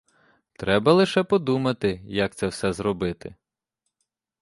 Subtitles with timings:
[0.53, 3.35] Треба лише подумати, як це все зробити.